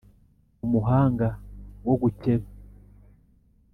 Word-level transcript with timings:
Umuhanga 0.65 1.27
wo 1.85 1.95
gukeba 2.01 2.47